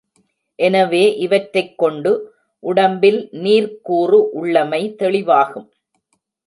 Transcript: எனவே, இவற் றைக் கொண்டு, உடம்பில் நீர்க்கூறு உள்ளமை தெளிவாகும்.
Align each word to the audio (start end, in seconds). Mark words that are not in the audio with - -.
எனவே, 0.59 1.17
இவற் 1.17 1.49
றைக் 1.53 1.77
கொண்டு, 1.77 2.11
உடம்பில் 2.63 3.29
நீர்க்கூறு 3.43 4.19
உள்ளமை 4.33 4.95
தெளிவாகும். 4.99 5.69